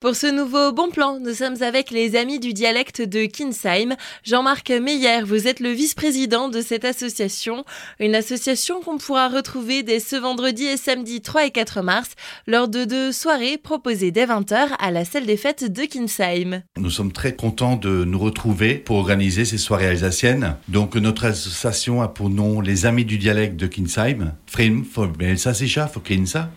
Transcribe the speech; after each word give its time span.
Pour 0.00 0.16
ce 0.16 0.26
nouveau 0.26 0.72
bon 0.72 0.88
plan, 0.88 1.20
nous 1.20 1.34
sommes 1.34 1.62
avec 1.62 1.90
les 1.90 2.16
amis 2.16 2.40
du 2.40 2.54
dialecte 2.54 3.02
de 3.02 3.26
Kinsheim. 3.26 3.96
Jean-Marc 4.24 4.70
Meyer, 4.70 5.20
vous 5.22 5.46
êtes 5.46 5.60
le 5.60 5.68
vice-président 5.68 6.48
de 6.48 6.62
cette 6.62 6.86
association, 6.86 7.66
une 7.98 8.14
association 8.14 8.80
qu'on 8.80 8.96
pourra 8.96 9.28
retrouver 9.28 9.82
dès 9.82 10.00
ce 10.00 10.16
vendredi 10.16 10.64
et 10.64 10.78
samedi 10.78 11.20
3 11.20 11.44
et 11.44 11.50
4 11.50 11.82
mars 11.82 12.12
lors 12.46 12.68
de 12.68 12.86
deux 12.86 13.12
soirées 13.12 13.58
proposées 13.58 14.10
dès 14.10 14.24
20h 14.24 14.68
à 14.78 14.90
la 14.90 15.04
salle 15.04 15.26
des 15.26 15.36
fêtes 15.36 15.70
de 15.70 15.82
Kinsheim. 15.82 16.62
Nous 16.78 16.90
sommes 16.90 17.12
très 17.12 17.34
contents 17.36 17.76
de 17.76 18.04
nous 18.04 18.18
retrouver 18.18 18.76
pour 18.76 18.96
organiser 18.96 19.44
ces 19.44 19.58
soirées 19.58 19.88
alsaciennes. 19.88 20.56
Donc 20.68 20.96
notre 20.96 21.26
association 21.26 22.00
a 22.00 22.08
pour 22.08 22.30
nom 22.30 22.62
les 22.62 22.86
amis 22.86 23.04
du 23.04 23.18
dialecte 23.18 23.56
de 23.56 23.66
Kinsheim, 23.66 24.32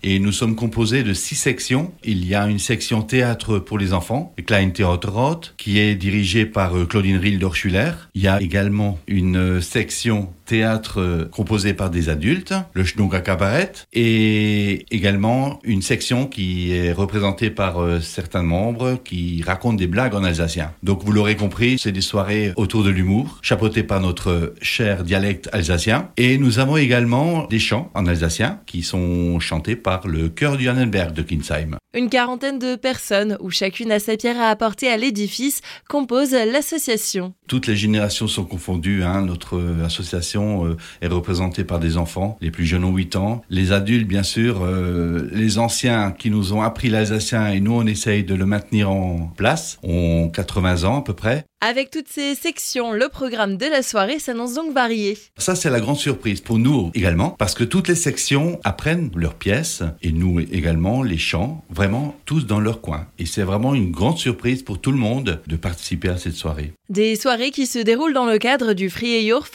Et 0.01 0.17
nous 0.17 0.31
sommes 0.31 0.55
composés 0.55 1.03
de 1.03 1.13
six 1.13 1.35
sections. 1.35 1.93
Il 2.03 2.25
y 2.27 2.33
a 2.33 2.47
une 2.47 2.57
section 2.57 3.03
théâtre 3.03 3.59
pour 3.59 3.77
les 3.77 3.93
enfants, 3.93 4.33
Klein 4.47 4.71
Theaterrot, 4.71 5.41
qui 5.57 5.77
est 5.77 5.93
dirigé 5.93 6.47
par 6.47 6.75
euh, 6.75 6.85
Claudine 6.85 7.17
Rilder-Schuller. 7.17 7.91
Il 8.15 8.23
y 8.23 8.27
a 8.27 8.41
également 8.41 8.97
une 9.07 9.37
euh, 9.37 9.61
section 9.61 10.33
théâtre 10.45 10.99
euh, 10.99 11.29
composé 11.31 11.75
par 11.75 11.91
des 11.91 12.09
adultes, 12.09 12.55
le 12.73 12.83
Schnunga 12.83 13.21
Cabaret, 13.21 13.71
et 13.93 14.85
également 14.89 15.59
une 15.63 15.83
section 15.83 16.25
qui 16.25 16.73
est 16.73 16.93
représentée 16.93 17.51
par 17.51 17.77
certains 18.01 18.41
membres 18.41 18.99
qui 19.03 19.43
racontent 19.45 19.75
des 19.75 19.87
blagues 19.87 20.15
en 20.15 20.23
alsacien. 20.23 20.73
Donc 20.81 21.03
vous 21.03 21.11
l'aurez 21.11 21.35
compris, 21.35 21.77
c'est 21.79 21.91
des 21.91 22.01
soirées 22.01 22.53
autour 22.55 22.83
de 22.83 22.89
l'humour, 22.89 23.37
chapeautées 23.43 23.83
par 23.83 24.01
notre 24.01 24.53
cher 24.61 25.03
dialecte 25.03 25.47
alsacien. 25.53 26.09
Et 26.17 26.37
nous 26.39 26.59
avons 26.59 26.77
également 26.77 27.47
des 27.47 27.59
chants 27.59 27.82
en 27.93 28.05
alsacien 28.05 28.61
qui 28.65 28.83
sont 28.83 29.39
chantés 29.39 29.75
par 29.75 30.07
le 30.07 30.29
chœur 30.29 30.57
du 30.57 30.69
Annenberg 30.69 31.13
de 31.13 31.21
Kinsheim. 31.21 31.77
Une 31.95 32.09
quarantaine 32.09 32.57
de 32.57 32.75
personnes, 32.75 33.37
où 33.39 33.51
chacune 33.51 33.91
a 33.91 33.99
sa 33.99 34.17
pierre 34.17 34.41
à 34.41 34.49
apporter 34.49 34.89
à 34.89 34.97
l'édifice, 34.97 35.61
composent 35.87 36.31
l'association. 36.33 37.35
Toutes 37.47 37.67
les 37.67 37.75
générations 37.75 38.27
sont 38.27 38.45
confondues. 38.45 39.03
Hein. 39.03 39.21
Notre 39.21 39.61
association 39.85 40.65
euh, 40.65 40.77
est 41.03 41.07
représentée 41.07 41.63
par 41.63 41.79
des 41.79 41.97
enfants. 41.97 42.35
Les 42.41 42.49
plus 42.49 42.65
jeunes 42.65 42.83
ont 42.83 42.95
8 42.95 43.15
ans. 43.15 43.43
Les 43.51 43.71
adultes, 43.73 44.07
bien 44.07 44.23
sûr. 44.23 44.63
Euh, 44.63 45.29
les 45.31 45.59
anciens 45.59 46.09
qui 46.09 46.31
nous 46.31 46.53
ont 46.53 46.63
appris 46.63 46.89
l'alsacien 46.89 47.49
et 47.49 47.59
nous, 47.59 47.73
on 47.73 47.85
essaye 47.85 48.23
de 48.23 48.33
le 48.33 48.47
maintenir 48.47 48.89
en 48.89 49.31
place, 49.37 49.77
ont 49.83 50.29
80 50.29 50.85
ans 50.85 50.97
à 50.97 51.03
peu 51.03 51.13
près. 51.13 51.45
Avec 51.65 51.91
toutes 51.91 52.09
ces 52.09 52.35
sections, 52.35 52.91
le 52.91 53.07
programme 53.07 53.55
de 53.55 53.65
la 53.65 53.83
soirée 53.83 54.19
s'annonce 54.19 54.53
donc 54.53 54.73
varié. 54.73 55.17
Ça, 55.37 55.55
c'est 55.55 55.69
la 55.69 55.79
grande 55.79 55.95
surprise 55.95 56.41
pour 56.41 56.57
nous 56.57 56.91
également, 56.93 57.29
parce 57.29 57.53
que 57.53 57.63
toutes 57.63 57.87
les 57.87 57.95
sections 57.95 58.59
apprennent 58.65 59.11
leurs 59.15 59.35
pièces, 59.35 59.81
et 60.01 60.11
nous 60.11 60.41
également, 60.41 61.03
les 61.03 61.17
chants, 61.17 61.63
vraiment 61.69 61.82
tous 62.25 62.45
dans 62.45 62.59
leur 62.59 62.81
coin. 62.81 63.07
Et 63.19 63.25
c'est 63.25 63.43
vraiment 63.43 63.73
une 63.73 63.91
grande 63.91 64.17
surprise 64.17 64.63
pour 64.63 64.79
tout 64.79 64.91
le 64.91 64.97
monde 64.97 65.41
de 65.47 65.55
participer 65.55 66.09
à 66.09 66.17
cette 66.17 66.35
soirée. 66.35 66.73
Des 66.89 67.15
soirées 67.15 67.51
qui 67.51 67.65
se 67.65 67.79
déroulent 67.79 68.13
dans 68.13 68.25
le 68.25 68.37
cadre 68.37 68.73
du 68.73 68.89
Friejor 68.89 69.47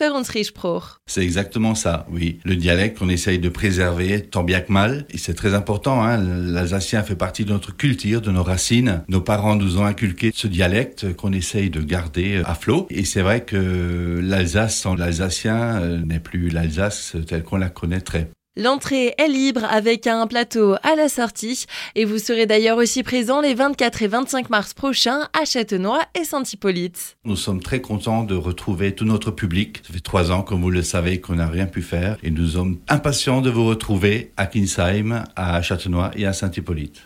Pro. 0.55 0.81
C'est 1.06 1.23
exactement 1.23 1.75
ça, 1.75 2.06
oui. 2.11 2.41
Le 2.45 2.56
dialecte 2.56 2.99
qu'on 2.99 3.09
essaye 3.09 3.39
de 3.39 3.49
préserver 3.49 4.23
tant 4.23 4.45
bien 4.45 4.61
que 4.61 4.73
mal, 4.73 5.06
et 5.11 5.19
c'est 5.19 5.34
très 5.34 5.55
important. 5.55 6.03
Hein. 6.03 6.19
L'alsacien 6.19 7.03
fait 7.03 7.17
partie 7.17 7.45
de 7.45 7.53
notre 7.53 7.77
culture, 7.77 8.21
de 8.21 8.31
nos 8.31 8.43
racines. 8.43 9.03
Nos 9.09 9.21
parents 9.21 9.56
nous 9.56 9.79
ont 9.79 9.84
inculqué 9.84 10.31
ce 10.34 10.47
dialecte 10.47 11.15
qu'on 11.17 11.33
essaye 11.33 11.71
de 11.71 11.81
garder 11.81 12.37
euh, 12.37 12.43
à 12.47 12.55
flot. 12.55 12.87
Et 12.91 13.05
c'est 13.05 13.23
vrai 13.23 13.43
que 13.45 14.21
l'Alsace 14.23 14.77
sans 14.77 14.95
l'Alsacien 14.95 15.81
euh, 15.81 15.99
n'est 15.99 16.21
plus 16.21 16.49
l'Alsace 16.49 17.17
telle 17.27 17.43
qu'on 17.43 17.56
la 17.56 17.71
connaîtrait. 17.71 18.31
L'entrée 18.61 19.14
est 19.19 19.28
libre 19.28 19.64
avec 19.70 20.09
un 20.09 20.27
plateau 20.27 20.75
à 20.83 20.97
la 20.97 21.09
sortie 21.09 21.67
et 21.95 22.05
vous 22.05 22.19
serez 22.19 22.45
d'ailleurs 22.45 22.77
aussi 22.77 23.05
présent 23.05 23.41
les 23.41 23.55
24 23.55 24.03
et 24.03 24.09
25 24.09 24.50
mars 24.50 24.75
prochains 24.75 25.28
à 25.33 25.45
Châtenois 25.45 26.00
et 26.20 26.25
Saint-Hippolyte. 26.25 27.19
Nous 27.25 27.37
sommes 27.37 27.62
très 27.62 27.81
contents 27.81 28.25
de 28.25 28.34
retrouver 28.34 28.97
tout 28.97 29.05
notre 29.05 29.31
public. 29.31 29.83
Ça 29.87 29.92
fait 29.92 30.00
trois 30.00 30.33
ans, 30.33 30.42
comme 30.42 30.61
vous 30.61 30.70
le 30.70 30.83
savez, 30.83 31.20
qu'on 31.20 31.37
n'a 31.37 31.47
rien 31.47 31.67
pu 31.67 31.83
faire 31.83 32.16
et 32.25 32.32
nous 32.32 32.49
sommes 32.49 32.81
impatients 32.88 33.43
de 33.43 33.50
vous 33.50 33.65
retrouver 33.65 34.32
à 34.37 34.47
Kinsheim, 34.47 35.22
à 35.37 35.62
Châtenois 35.62 36.11
et 36.16 36.27
à 36.27 36.32
Saint-Hippolyte. 36.32 37.03